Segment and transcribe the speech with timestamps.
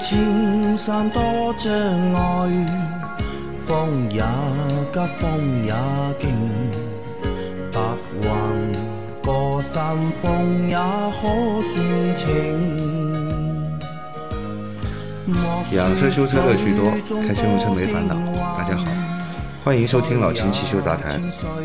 [0.00, 1.22] 青山多
[1.58, 1.70] 障
[2.14, 2.66] 碍，
[3.58, 4.22] 风也
[4.92, 5.74] 急，风也
[6.18, 6.30] 劲，
[7.70, 7.80] 白
[8.22, 8.30] 云
[9.22, 11.28] 过山峰也可
[11.74, 12.26] 算情。
[15.72, 18.14] 养车修车乐趣多，开车用车没烦恼。
[18.56, 18.86] 大家好，
[19.62, 21.20] 欢迎收听老秦汽修杂谈，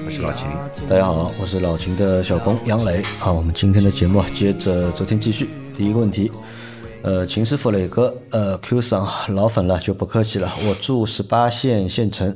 [0.06, 0.46] 我是老秦。
[0.90, 3.02] 大家好，我是老秦的小工杨磊。
[3.18, 5.50] 好，我们今天的节目接着昨天继续。
[5.78, 6.32] 第一个问题，
[7.06, 10.52] 呃，秦师傅磊哥，呃，Q 赏老粉了就不客气了。
[10.68, 12.36] 我住十八线县城。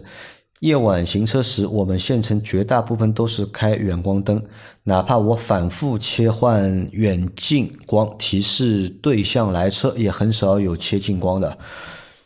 [0.60, 4.40] 夜晚行车时，我们县城绝大部分都是开远光灯，
[4.84, 11.58] 哪怕我反复切换远近光提示对向来车，也很少有切近光的。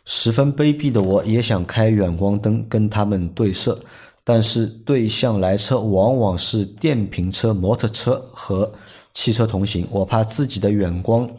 [0.04, 3.80] 十分卑鄙的我，也想开远光灯跟他们对射，
[4.24, 8.72] 但是对向来车往往是电瓶车、摩托车和
[9.12, 11.30] 汽车同行，我怕自己的远光。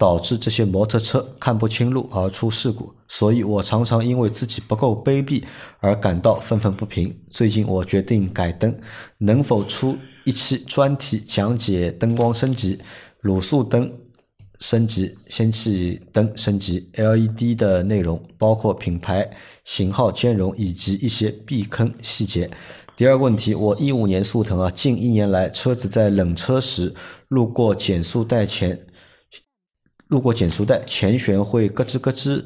[0.00, 5.42] 导致这些摩托车看不清路而出事故，所以我常常因为自己不够卑鄙
[5.80, 7.12] 而感到愤愤不平。
[7.28, 8.78] 最近我决定改灯，
[9.18, 12.78] 能否出一期专题讲解灯光升级、
[13.22, 13.92] 卤素灯
[14.58, 19.30] 升级、氙气灯升级、LED 的内容，包括品牌、
[19.64, 22.50] 型号兼容以及一些避坑细节。
[22.96, 26.94] 第二个问题，我一五年速腾啊，近一年来车子在冷车时
[27.28, 28.86] 路过减速带前。
[30.08, 32.42] 路过减速带，前悬会咯吱咯吱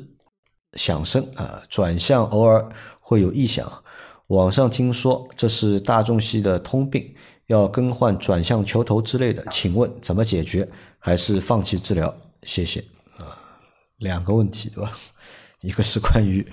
[0.74, 2.68] 响声啊，转向偶尔
[3.00, 3.82] 会有异响。
[4.26, 7.14] 网上听说这是大众系的通病，
[7.52, 10.66] 要更换转向球头之类的，请问怎么解决？
[10.98, 12.12] 还是放弃治疗？
[12.44, 12.80] 谢谢
[13.18, 13.38] 啊，
[13.98, 14.90] 两个问题对吧？
[15.60, 16.44] 一个是关于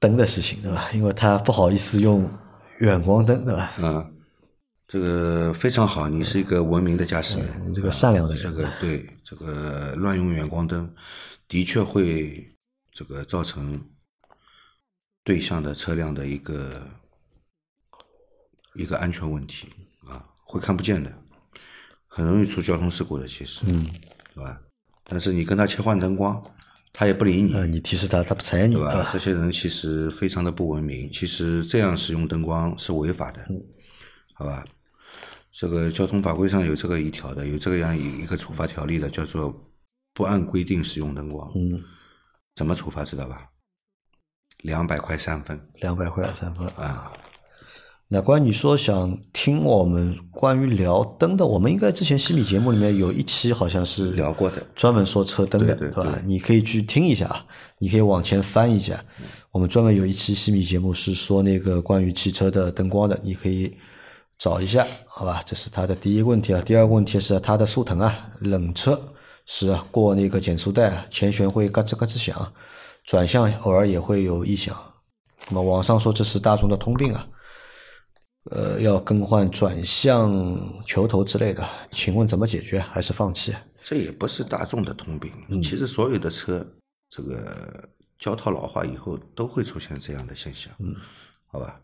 [0.00, 0.90] 灯的事情对吧？
[0.92, 2.28] 因为他不好意思用
[2.80, 3.72] 远光灯对吧？
[3.78, 4.10] 嗯。
[4.86, 10.94] 这个非常好，你是一个文明的驾驶员，这个善良的这个对这个乱用远光灯，
[11.48, 12.54] 的确会
[12.92, 13.82] 这个造成
[15.24, 16.82] 对向的车辆的一个
[18.74, 19.68] 一个安全问题
[20.06, 21.12] 啊，会看不见的，
[22.06, 23.86] 很容易出交通事故的，其实，嗯，
[24.34, 24.60] 对吧？
[25.04, 26.42] 但是你跟他切换灯光，
[26.92, 29.10] 他也不理你，你提示他，他不睬你，对吧？
[29.12, 33.46] 这些人其实非常的不文明，其实这样使用灯光是违法的。
[34.34, 34.64] 好吧，
[35.52, 39.54] 这个交通法规上有这个一条的，有这个样一一个处罚条例的，叫做
[40.12, 41.50] 不按规定使用灯光。
[41.54, 41.80] 嗯，
[42.56, 43.50] 怎么处罚知道吧？
[44.58, 45.60] 两百块三分。
[45.74, 47.12] 两百块三分啊。
[48.14, 56.16] 那关于你说想听我们关于聊灯的，我们应该之前西米节目里面有一期好像是聊过的，专门说车灯的，对吧？
[56.24, 57.44] 你可以去听一下啊，
[57.80, 59.04] 你可以往前翻一下，
[59.50, 63.76] 我们专门有一期西米节目是说那个关于汽车的灯光的，你可以。
[64.38, 66.60] 找一下，好吧，这是他的第一个问题啊。
[66.64, 69.00] 第二个问题是他的速腾啊，冷车
[69.46, 72.52] 是过那个减速带，前悬会嘎吱嘎吱响，
[73.04, 74.76] 转向偶尔也会有异响。
[75.48, 77.26] 那么网上说这是大众的通病啊，
[78.50, 80.30] 呃，要更换转向
[80.86, 82.78] 球头之类的，请问怎么解决？
[82.78, 83.54] 还是放弃？
[83.82, 85.32] 这也不是大众的通病，
[85.62, 86.66] 其实所有的车，
[87.08, 87.88] 这个
[88.18, 90.94] 胶套老化以后都会出现这样的现象，嗯，
[91.46, 91.80] 好吧。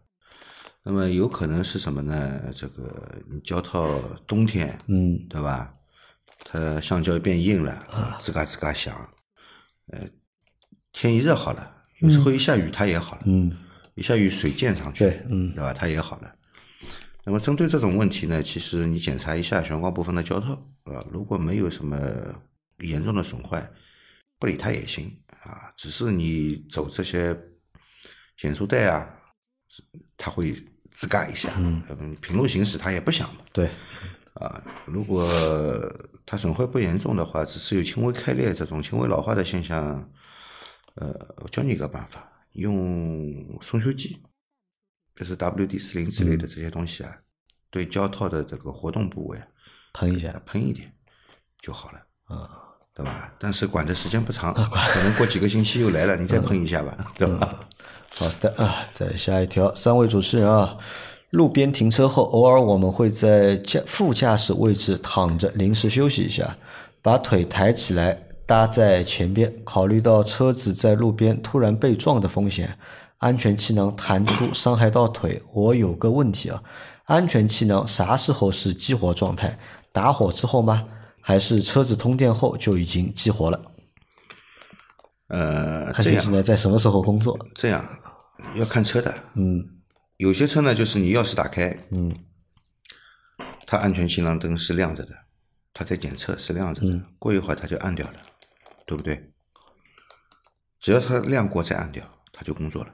[0.82, 2.52] 那么有可能是什么呢？
[2.56, 2.90] 这个
[3.30, 3.86] 你胶套
[4.26, 5.74] 冬天，嗯，对吧？
[6.44, 7.86] 它橡胶变硬了，
[8.20, 8.94] 吱嘎吱嘎响。
[9.92, 10.08] 呃，
[10.92, 13.54] 天一热好了，有时候一下雨它也好了，嗯，
[13.94, 15.74] 一下雨水溅上去，对，嗯，对吧？
[15.74, 16.34] 它也好了。
[17.30, 20.52] 那么针对这种问题呢，其实你检查一下悬挂部分的胶套，
[20.82, 21.96] 啊，如果没有什么
[22.78, 23.70] 严重的损坏，
[24.36, 25.70] 不理它也行啊。
[25.76, 27.38] 只是你走这些
[28.36, 29.08] 减速带啊。
[30.16, 30.52] 它会
[30.92, 33.70] 吱嘎一下，嗯，平路行驶它也不响嘛，对，
[34.34, 35.24] 啊，如果
[36.26, 40.12] 它损坏不严重的话，只是有轻微开裂这种轻微老化的现象，
[40.96, 44.20] 呃，我教你一个办法，用松修剂，
[45.20, 47.14] 就是 WD 四零之类的这些东西啊，
[47.68, 49.38] 对胶套的这个活动部位
[49.92, 50.90] 喷一下，喷一点
[51.60, 52.48] 就好了，啊，
[52.94, 53.30] 对吧？
[53.38, 57.54] 但是管的时间不长，可能过几个星期又来了，你再喷一下吧，对吧？
[58.08, 60.78] 好的啊，再下一条，三位主持人啊，
[61.32, 66.56] 路边停车后，偶尔我们会在驾副驾驶位置躺着临时休息一下，
[67.02, 69.54] 把腿抬起来搭在前边。
[69.64, 72.78] 考虑到车子在路边突然被撞的风险，
[73.20, 76.62] 安全气囊弹出伤害到腿，我有个问题啊，
[77.04, 79.58] 安全气囊啥时候是激活状态？
[79.92, 80.88] 打火之后吗？
[81.20, 83.60] 还是车子通电后就已经激活了？
[85.28, 87.38] 呃，这样呢，在什么时候工作？
[87.54, 87.84] 这样
[88.54, 89.68] 要看车的，嗯，
[90.16, 92.24] 有些车呢，就是你钥匙打开，嗯，
[93.66, 95.12] 它安全气囊灯是亮着的，
[95.74, 98.14] 它在检测是亮着的，过一会儿它就暗掉了，
[98.86, 99.30] 对不对？
[100.80, 102.02] 只要它亮过再暗掉，
[102.32, 102.90] 它就工作了。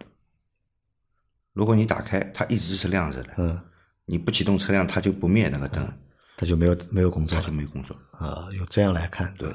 [1.57, 3.59] 如果你打开，它一直是亮着的，嗯，
[4.05, 5.91] 你不启动车辆，它就不灭那个灯，
[6.37, 7.97] 它就没有没有工作它就没有工作。
[8.13, 8.47] 啊。
[8.55, 9.49] 用这样来看，对。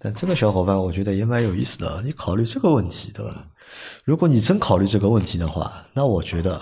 [0.00, 2.02] 但这个小伙伴，我觉得也蛮有意思的。
[2.04, 3.46] 你考虑这个问题，对吧？
[4.04, 6.60] 如果你真考虑这个问题的话，那我觉得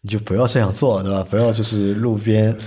[0.00, 1.22] 你就不要这样做，对吧？
[1.28, 2.58] 不要就是路边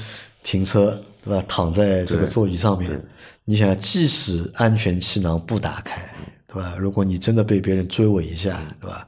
[0.44, 1.44] 停车，对吧？
[1.48, 3.04] 躺在这个座椅上面，
[3.46, 6.08] 你想，即使安全气囊不打开，
[6.46, 6.76] 对吧？
[6.78, 9.08] 如果你真的被别人追尾一下，对吧？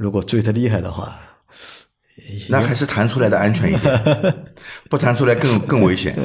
[0.00, 1.14] 如果追得厉害的话，
[2.48, 4.34] 那还是弹出来的安全一点，
[4.88, 6.16] 不弹出来更更危险。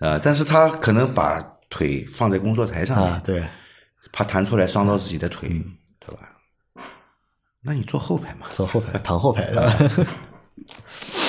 [0.00, 1.40] 啊，但是他可能把
[1.70, 3.42] 腿放在工作台上，啊，对，
[4.12, 5.48] 怕弹出来伤到自己的腿，
[5.98, 6.84] 对吧？
[7.62, 10.06] 那你坐后排嘛，坐后排，躺后排，对吧？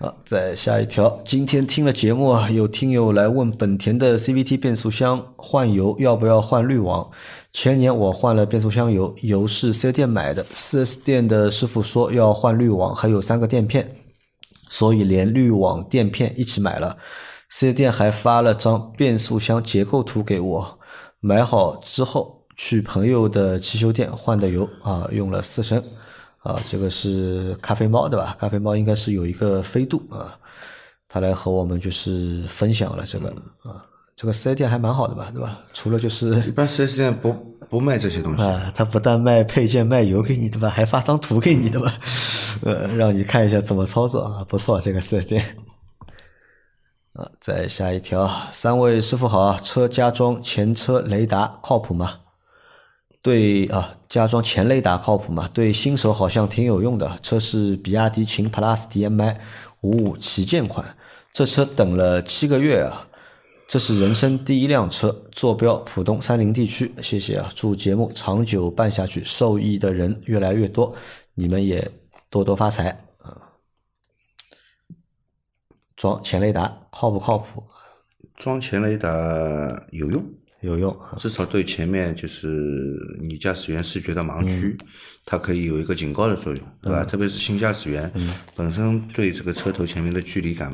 [0.00, 1.20] 好，再下一条。
[1.26, 7.10] 今天听了节目啊，有听友来问本田的 CVT 变速箱换油要不要换滤网？
[7.52, 13.96] 前年我换了变速箱油，油是四 S 店买的，4S 店的师傅说要换滤网，还有三个垫片，
[14.68, 16.98] 所以连滤网垫片一起买了。
[17.50, 20.78] 4S 店还发了张变速箱结构图给我，
[21.18, 25.82] 买好之后去朋友的汽修店换的油啊，用了四升。
[26.38, 28.36] 啊，这个是咖啡猫对吧？
[28.38, 30.38] 咖啡猫应该是有一个飞度啊，
[31.08, 33.28] 他来和我们就是分享了这个
[33.62, 33.84] 啊，
[34.16, 35.58] 这个四 S 店还蛮好的吧，对吧？
[35.74, 37.32] 除了就是一般四 S 店不
[37.68, 41.94] 不卖这些东西，啊，他不但卖配件、卖油给你对吧，还发张图给你对吧？
[42.62, 45.44] 呃，让你看一下怎么操作啊，不错，这个四 S 店。
[47.14, 52.20] 啊，再下一条，三位师傅好，车加装前车雷达靠谱吗？
[53.28, 55.50] 对啊，加装前雷达靠谱吗？
[55.52, 57.18] 对新手好像挺有用的。
[57.22, 59.38] 车是比亚迪秦 PLUS DM-i
[59.82, 60.96] 五五旗舰款，
[61.30, 63.06] 这车等了七个月啊，
[63.66, 66.94] 这是人生第一辆车，坐标浦东三林地区。
[67.02, 70.96] 谢谢啊，祝节目长久办下去，受益的人越来越多，
[71.34, 71.86] 你们也
[72.30, 73.52] 多多发财啊。
[75.94, 77.62] 装前雷达靠不靠谱？
[78.36, 79.10] 装前雷达
[79.90, 80.24] 有用，
[80.60, 82.48] 有用啊，至少对前面就是
[83.20, 84.76] 你驾驶员视觉的盲区，
[85.24, 87.04] 它可以有一个警告的作用，对吧？
[87.04, 88.12] 特别是新驾驶员
[88.56, 90.72] 本身对这个车头前面的距离感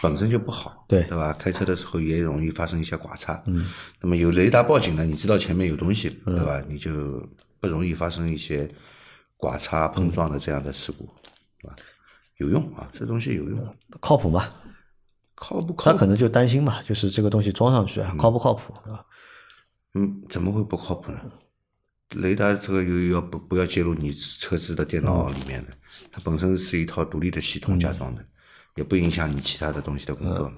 [0.00, 1.34] 本身就不好，对对吧？
[1.38, 3.42] 开车的时候也容易发生一些剐擦。
[3.46, 3.66] 嗯，
[4.00, 6.62] 那么有雷达报警呢，你知道前面有东西，对吧？
[6.68, 6.90] 你就
[7.60, 8.70] 不容易发生一些
[9.36, 11.04] 剐擦、碰撞的这样的事故，
[11.60, 11.76] 对吧？
[12.38, 14.48] 有用啊，这东西有用，靠谱吗？
[15.38, 15.92] 靠不靠谱？
[15.92, 19.04] 他可能就担心嘛，就是这个东西装上去啊，靠不靠谱啊？
[19.94, 21.20] 嗯，怎么会不靠谱呢？
[22.16, 25.72] 雷达这个又要不不要接入你车子的电脑里面的，
[26.10, 28.24] 它本身是一套独立的系统加装的，
[28.76, 30.56] 也不影响你其他的东西的工作嘛。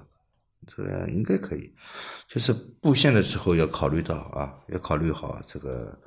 [0.66, 1.72] 这个应该可以，
[2.28, 5.98] 就是布线的时候要考虑到啊，要考虑好这个，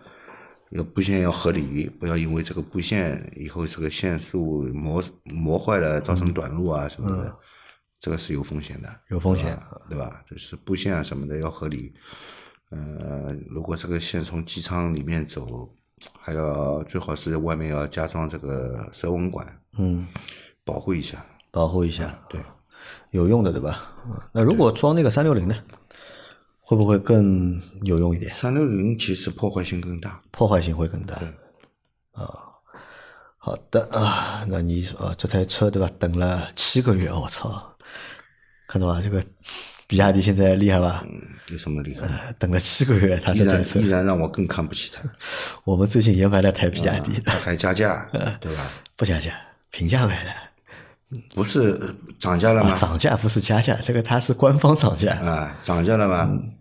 [0.72, 7.36] 要布线要合理，不要因为这个布线以后这个线束磨磨坏了造成短路啊什么的，
[8.04, 8.90] 这个是有风险的。
[9.08, 9.58] 有风险
[9.90, 10.22] 对吧？
[10.30, 11.94] 就是布线啊什么的要合理。
[12.70, 15.74] 呃，如果这个线从机舱里面走，
[16.20, 20.06] 还要最好是外面要加装这个蛇纹管，嗯，
[20.66, 21.26] 保护一下。
[21.50, 22.42] 保护一下，对，
[23.12, 23.94] 有用的对吧？
[24.06, 25.56] 嗯那如果装那个三六零呢，
[26.60, 28.30] 会不会更有用一点？
[28.34, 30.22] 三六零其实破坏性更大。
[30.30, 31.16] 破坏性会更大。
[32.12, 32.28] 啊，
[33.38, 35.90] 好的啊，那你啊这台车对吧？
[35.98, 37.73] 等了七个月，我操，
[38.68, 39.02] 看到吧？
[39.04, 39.24] 这个
[39.88, 41.04] 比亚迪现在厉害吧？
[41.06, 42.08] 嗯，有什么厉害？
[42.08, 45.02] 呃等了七个月，他依这台车然依，然让我更看不起它，
[45.66, 48.08] 我们最近也买了台比亚迪还加价，
[48.42, 48.70] 对吧？
[48.96, 49.34] 不加价，
[49.72, 50.32] 平价买的。
[51.36, 52.74] 不是呃涨价了吗？
[52.76, 55.12] 涨价不是加价，这个它是官方涨价。
[55.18, 56.28] 啊，涨价了吗？
[56.32, 56.54] 嗯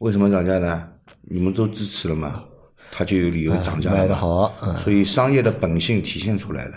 [0.00, 0.88] 为什么涨价呢？
[1.20, 2.42] 你们都支持了嘛？
[2.90, 4.16] 它就有理由涨价了卖的。
[4.16, 6.76] 好，嗯，所以商业的本性体现出来了，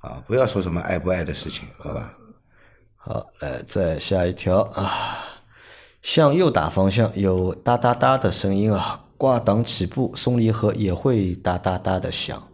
[0.00, 2.12] 啊，不要说什么爱不爱的事情，好吧？
[3.06, 5.42] 好，来再下一条啊，
[6.00, 12.48] 向右打方向有哒哒哒的声音啊，挂档起步松离合也会哒哒哒的响。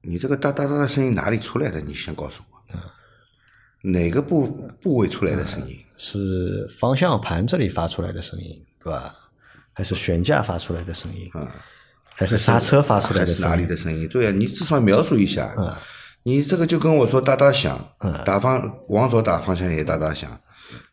[0.00, 1.82] 你这个哒哒哒的声音哪里出来的？
[1.82, 2.78] 你先告诉我，
[3.82, 4.48] 哪个部
[4.80, 5.78] 部位出来的声音？
[5.98, 9.14] 是方向盘这里发出来的声音，对吧？
[9.74, 11.30] 还是悬架发出来的声音？
[11.34, 11.46] 嗯，
[12.16, 13.62] 还是刹车发出来的声音？
[13.62, 14.08] 里的声音？
[14.08, 15.54] 对啊，你至少描述一下。
[16.24, 17.78] 你这个就跟我说哒哒响，
[18.24, 20.40] 打方往左打方向也哒哒响，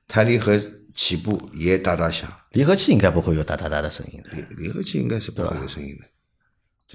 [0.08, 0.60] 抬离合
[0.96, 4.30] 起步也哒哒响，离合器应该不会有哒哒哒的声音的。
[4.32, 6.06] 离离合器应该是不会有声音的。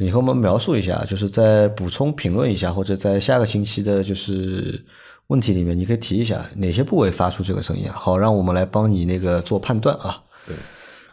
[0.04, 4.84] 你和我们描述一下，就是在补充评论一下，或者在下个星期的，就是
[5.28, 7.94] 问题里面，你可以提一下哪些部位发出这个声音啊？
[7.96, 10.20] 好，让我们来帮你那个做判断啊。
[10.44, 10.56] 对，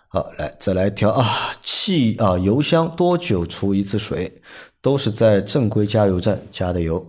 [0.08, 4.42] 好，来再来调啊，气啊油箱多久除一次水？
[4.82, 7.06] 都是在正规加油站加的油，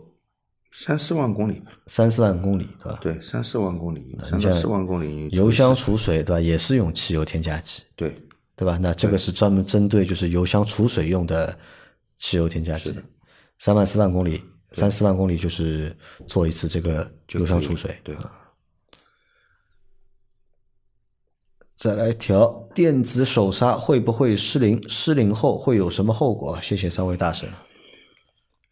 [0.73, 1.73] 三四万公里吧。
[1.87, 2.99] 三四万公里，对吧？
[3.02, 5.29] 对，三四万公里，三到四万公里。
[5.31, 6.41] 油箱储水，对吧？
[6.41, 8.17] 也是用汽油添加剂，对，
[8.57, 8.79] 对吧？
[8.81, 11.59] 那这个是专门针对就是油箱储水用的
[12.19, 12.95] 汽油添加剂，
[13.59, 14.41] 三万四万公里，
[14.73, 15.95] 三四万公里就是
[16.29, 17.95] 做一次这个油箱储水。
[18.05, 18.17] 对，
[21.82, 24.80] 再来调电子手刹会不会失灵？
[24.88, 26.56] 失灵后会有什么后果？
[26.62, 27.48] 谢谢三位大神。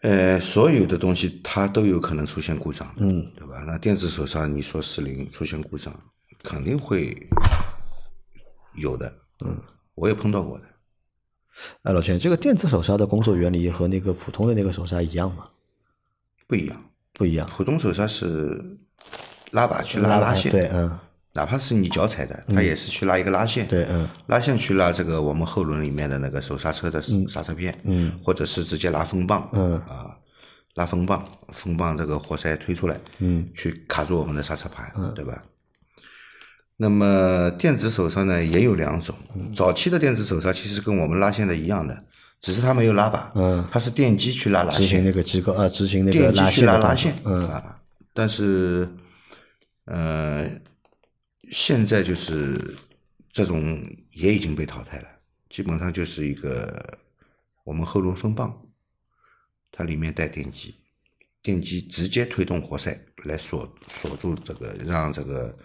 [0.02, 3.64] 呃，所有的东西它都有可能出现故障，嗯，对吧？
[3.66, 5.92] 那电子手刹你说失灵出现故障，
[6.44, 7.28] 肯定会
[8.76, 9.12] 有的，
[9.44, 9.60] 嗯，
[9.96, 10.64] 我也碰到过的。
[11.82, 15.48] 哎，老钱，这个电子手刹的工作原理和那个普通的那个手刹一样吗？
[16.46, 16.80] 不一样，
[17.12, 17.44] 不一样。
[17.56, 18.78] 普通手刹是
[19.50, 20.96] 拉把去拉拉线，对，嗯，
[21.32, 30.10] 哪怕是你脚踩的，它也是去拉一个拉线，对，嗯，拉线去拉这个我们后轮里面的那个手刹车的刹车片，嗯，或者是直接拉风棒，嗯，啊，
[30.74, 35.42] 拉风棒，风棒这个活塞推出来，嗯，去卡住我们的刹车盘，对吧？
[36.76, 39.14] 那么电子手刹呢也有两种，
[39.54, 42.04] 早期的电子手刹其实跟我们拉线的一样的，
[42.40, 47.76] 只是它没有拉把，嗯，它是电机去拉拉执行线，那个机构啊，执行那个拉线的动作拉拉线，嗯，啊，
[48.14, 48.88] 但是，
[49.84, 50.48] 呃，
[51.50, 52.76] 现在就是
[53.32, 53.78] 这种
[54.12, 55.08] 也已经被淘汰了，
[55.48, 56.98] 基本上就是一个
[57.64, 58.66] 我们后轮风棒，
[59.72, 60.74] 它里面带电机，
[61.42, 65.58] 电机直接推动活塞来锁锁住这个，让这个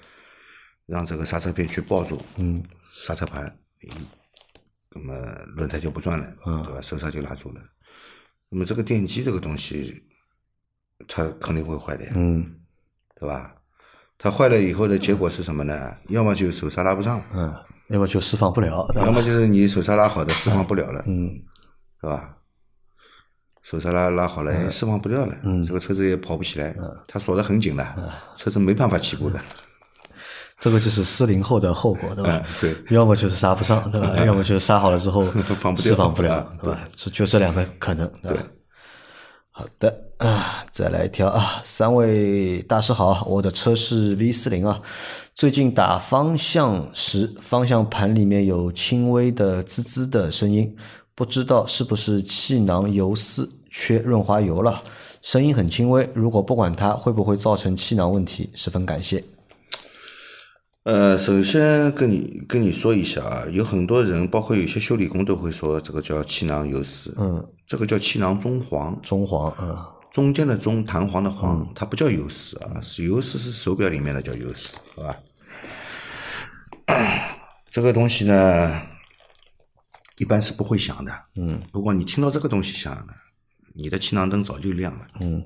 [0.86, 3.46] 让这个刹车片去抱住，嗯，刹车盘，
[3.88, 4.06] 嗯，
[4.92, 5.13] 那么
[5.56, 6.82] 轮胎就不转了，嗯对吧？
[6.82, 7.62] 手刹就拉住了。
[8.50, 10.04] 那么这个电机这个东西，
[11.08, 12.60] 它肯定会坏的呀，嗯，
[13.20, 13.56] 对吧？
[14.17, 15.93] 它坏了以后的结果是什么呢？
[16.10, 17.53] 要么就手刹拉不上，嗯，
[17.89, 21.29] 要么就释放不了，要么就是你手刹拉好的释放不了了，嗯，
[22.01, 22.34] 是吧？
[23.62, 26.75] 手刹拉拉好了，哎释放不掉了，嗯这个车子也跑不起来，
[27.07, 27.86] 它锁得很紧的，
[28.36, 29.39] 车子没办法起步的，
[30.60, 32.43] 这个就是失灵后的后果，对吧嗯？
[32.62, 34.15] 对，要么就是刹不上，对吧？
[34.24, 35.24] 要么就是刹好了之后
[35.60, 36.88] 放不释放不了嗯，对吧？
[36.95, 38.43] 就就这两个可能，对吧？
[39.51, 44.81] 好的啊，再来一条啊，三位大师好，我的车是 V 四零啊，
[45.34, 50.74] 最近打方向时，方向盘里面有轻微的滋滋的声音，
[51.13, 54.84] 不知道是不是气囊油丝缺润滑油了，
[55.22, 58.50] 声音很轻微，如果不管它，会不会造成气囊问题？
[58.53, 59.22] 十分感谢。
[60.84, 69.75] 呃，首先跟你跟你说一下啊，有很多人，包括有些修理工都会说这个叫气囊油丝，嗯，这个叫气囊中黄，中黄，嗯
[70.15, 75.17] 中间的中，弹簧的簧，它不叫油丝啊，是油丝是手表里面的叫油丝，好吧？
[77.69, 78.81] 这个东西呢，
[80.15, 81.12] 一般是不会响的。
[81.36, 83.07] 嗯，如果你听到这个东西响了，
[83.74, 85.45] 你的气囊灯早就亮了，嗯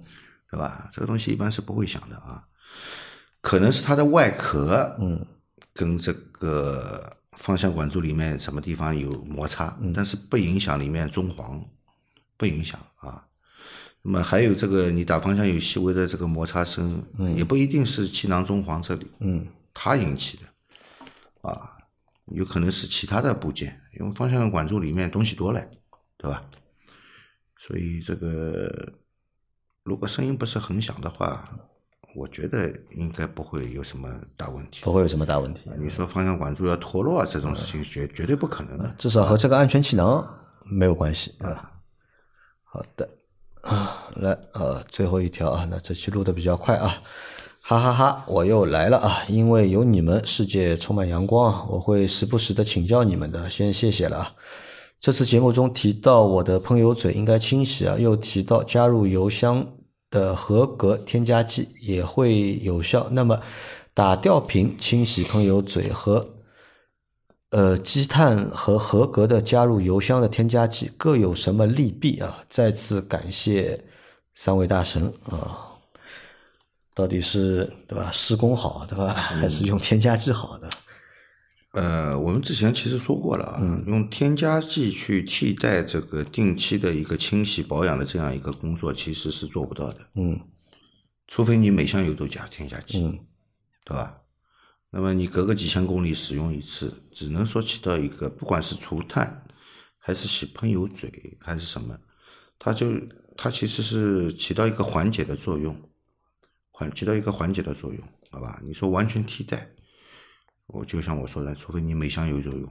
[0.51, 0.87] 对吧？
[0.91, 2.43] 这个东西一般是不会响的啊，
[3.41, 5.25] 可能是它的外壳，嗯，
[5.73, 11.59] 跟这个方向管柱里面什么地方有摩擦，但是不影响里面中簧，
[12.37, 13.25] 不影响啊。
[14.01, 17.03] 那么还有这个，你打方向有细微的这个摩擦声，
[17.35, 21.77] 也不一定是气囊中簧这里，嗯它引起的，啊，
[22.27, 25.61] 有可能是其他的部件，因为方向管柱里面东西多了，
[26.17, 26.43] 对吧？
[27.57, 28.93] 所以这个
[29.83, 31.49] 如果声音不是很响的话，
[32.15, 34.81] 我觉得应该不会有什么大问题。
[34.83, 38.95] 不会有什么大问题，你说方向管柱要脱落啊，这种事情绝绝对不可能的。
[38.97, 40.25] 至少和这个安全气囊
[40.63, 41.69] 没有关系啊。
[42.63, 43.07] 好的
[43.61, 47.01] 啊，来呃，最后一条啊，那这期录的比较快啊，
[47.61, 49.23] 哈哈哈我又来了啊！
[49.27, 54.33] 因为有你们，世界充满阳光啊，我会时不时的请教你们的，先谢谢了啊。
[55.01, 59.65] 这次节目中提到我的喷油嘴应该清洗啊，又提到加入油箱
[60.09, 63.07] 的合格添加剂也会有效。
[63.11, 63.39] 那么
[63.93, 66.25] 打吊瓶清洗喷油嘴和
[67.51, 72.43] 呃积碳和合格的加入油箱的添加剂各有什么利弊啊？
[72.49, 73.85] 再次感谢
[74.33, 75.65] 三位大神啊！
[76.93, 78.11] 到底是对吧？
[78.11, 79.13] 施工好对吧？
[79.13, 80.69] 还是用添加剂好的？
[81.73, 89.97] 呃，我们之前其实说过了啊，用添加剂去替代这个定期的一个清洗保养的这样一个工作，其实是做不到的。
[90.15, 90.39] 嗯
[91.27, 93.19] 除非你每箱油都加添加剂，嗯
[93.85, 94.18] 对吧？
[94.91, 99.45] 那么你隔个几千公里使用一次，只能说起到一个，不管是除碳，
[99.97, 101.97] 还是洗喷油嘴，还是什么，
[102.57, 102.91] 它就
[103.37, 105.79] 它其实是起到一个缓解的作用，
[106.71, 108.59] 缓起到一个缓解的作用，好吧？
[108.63, 109.69] 你说完全替代，
[110.65, 112.67] 我就像我说的，除非你每箱油都用，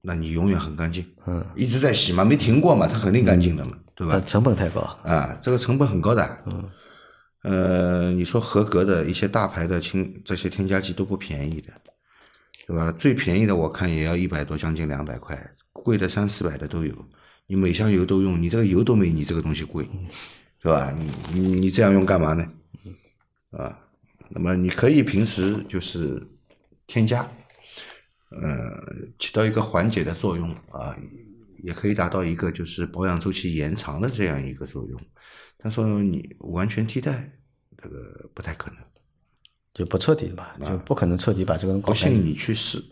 [0.00, 4.20] 那你永远很干净，嗯，一直在洗嘛，没停过嘛，它肯定干净的嘛，对吧？
[4.20, 4.80] 成本太高。
[5.02, 6.42] 啊，这个成本很高的。
[6.46, 6.70] 嗯，
[7.42, 11.72] 呃，你说合格的一些大牌的清这些添加剂都不便宜的，
[12.66, 12.92] 对吧？
[12.92, 16.94] 最便宜的我看也要一百多，将近两百块，贵的三四百的都有。
[17.48, 19.84] 你每箱油都用，你这个油都没你这个东西贵，
[20.62, 20.90] 是吧？
[20.96, 22.48] 你你你这样用干嘛呢？
[23.50, 23.76] 啊，
[24.30, 26.26] 那么你可以平时就是
[26.86, 27.28] 添加，
[28.30, 28.80] 呃，
[29.18, 30.96] 起到一个缓解的作用啊，
[31.58, 35.00] 也可以达到一个就是保养周期延长的这样一个作用。
[35.56, 37.38] 但说你完全替代，
[37.80, 38.78] 这个不太可能。
[39.74, 41.78] 就不彻底吧，就不可能彻底把这个。
[41.78, 42.84] 不信你去试，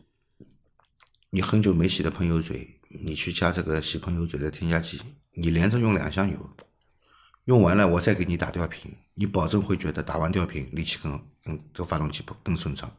[1.29, 4.99] 你很久没洗的喷油嘴，你去加这个洗喷油嘴的添加剂，
[5.33, 6.51] 你连着用两箱油，
[7.45, 11.13] 用完了我再给你打吊瓶，你保证会觉得打完吊瓶力气更
[11.45, 12.91] 更这个发动机不更顺畅，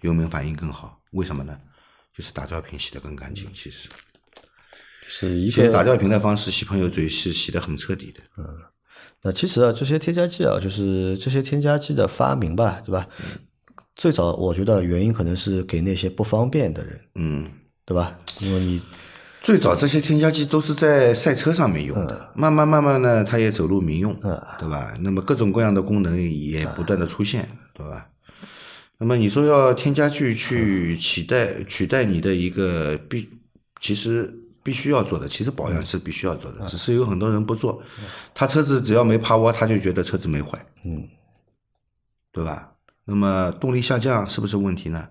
[0.00, 1.02] 油门反应更好。
[1.10, 1.60] 为什么呢？
[2.14, 3.52] 就是打吊瓶洗得更干净。
[3.52, 3.90] 其实，
[5.08, 8.20] 是一些打些吊瓶的方式洗朋友嘴是洗得很彻底的。
[8.38, 8.44] 嗯
[9.22, 13.08] 那其实啊，这些添加剂啊，就是这些添加剂的发明吧，对吧？
[13.96, 17.50] 最早我觉得原因可能是给那些不方便的人，嗯，
[17.84, 18.16] 对吧？
[18.40, 18.80] 因为你
[19.40, 24.14] 最早这些添加剂都是在赛车上面用的，慢慢慢慢呢，它也走入民用，
[24.60, 24.96] 对吧？
[25.00, 28.06] 那么各种各样的功能也不断的出现，对吧？
[28.98, 33.28] 那么你说要添加剂去取代取代你的一个必，
[33.80, 34.32] 其实
[34.66, 37.80] 必须要做的，其实保养是必须要做的，只是有很多人不做，
[38.34, 41.08] 他车子只要没趴窝，他就觉得车子没坏，嗯，
[42.32, 42.72] 对吧？
[43.04, 45.08] 那么动力下降是不是问题呢？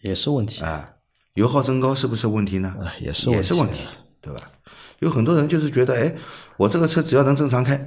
[0.00, 0.64] 也是问题。
[0.64, 0.88] 啊，
[1.34, 2.74] 油耗增高是不是问题呢？
[2.82, 3.88] 啊也是也是问题问题，
[4.22, 4.40] 对吧？
[5.00, 6.16] 有很多人就是觉得，哎，
[6.56, 7.78] 我这个车只要能正常开，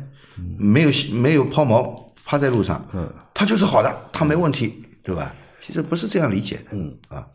[0.59, 5.33] 没有没有抛锚趴在路上，嗯，它就是好的，它没问题，对吧？
[5.59, 7.27] 其实不是这样理解的，嗯啊，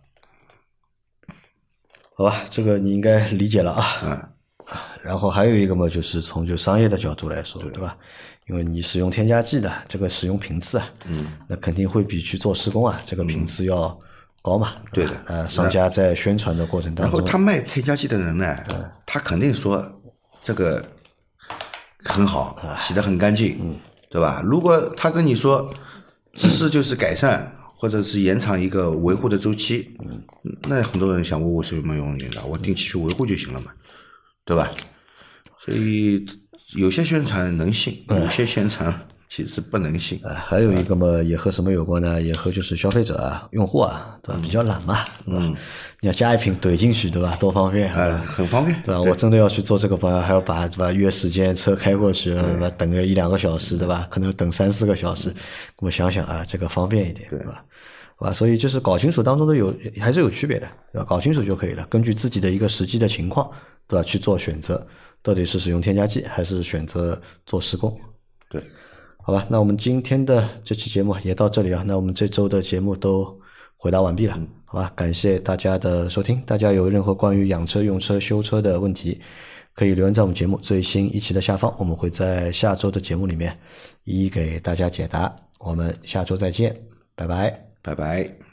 [2.15, 3.85] 好吧，这个你应该理解了啊。
[4.05, 4.29] 嗯
[5.03, 7.97] 然后还有一个嘛，就是从就商业的角度来说，对吧？
[8.47, 13.99] 因为你使用添加剂的这个使用频次啊，嗯，那肯定会比去做施工啊这个频次要
[14.41, 14.75] 高嘛。
[14.77, 18.57] 嗯对的呃，商家在宣传的过程当中，然后他卖添加剂的人呢，
[19.05, 19.85] 他肯定说
[20.41, 20.83] 这个
[22.05, 23.77] 很好，洗得很干净，嗯
[24.09, 24.41] 对吧？
[24.45, 25.69] 如果他跟你说
[26.35, 29.91] 只是就是改善或者是延长一个维护的周期，
[30.69, 33.73] 那很多人想我我是有没有用的，我定期去维护就行了嘛，
[34.45, 34.71] 对吧？
[35.59, 36.25] 所以
[36.77, 40.21] 有些宣传能信，有些宣传其实不能信。
[40.23, 42.21] 啊，还有一个嘛，也和什么有关呢？
[42.21, 44.39] 也和就是消费者啊、用户啊，对吧？
[44.43, 45.43] 比较懒嘛，对吧？
[46.01, 47.35] 你要加一瓶怼进去，对吧？
[47.41, 49.01] 多方便，对呃，很方便，对吧？
[49.01, 52.69] 我真的要去做这个保养，还要把对吧约时间车开过去，对吧？
[52.77, 54.07] 等个一两个小时，对吧？
[54.11, 55.35] 可能等三四个小时。
[55.79, 57.65] 我想想啊，这个方便一点，对吧？
[58.17, 61.07] 好吧，所以就是搞清楚当中的有还是有区别的，对吧？
[61.09, 63.51] 搞清楚就可以了，根据自己的一个实际的情况，
[63.89, 64.03] 对吧？
[64.03, 64.87] 去做选择，
[65.23, 67.99] 到底是使用添加剂还是选择做施工。
[68.51, 68.63] 对。
[69.25, 71.85] 好吧，那我们今天的这期节目也到这里啊。
[71.87, 73.39] 那我们这周的节目都
[73.77, 74.93] 回答完毕了，好吧？
[74.97, 76.43] 感谢大家的收听。
[76.45, 79.21] 大家有任何关于养车、用车、修车的问题，
[79.75, 83.57] 可以留言在我们节目最新一期的下方，我们会在下周的节目里面
[84.03, 85.33] 一一给大家解答。
[85.61, 86.77] 我们下周再见，
[87.15, 87.63] 拜拜。
[87.81, 88.52] 拜拜。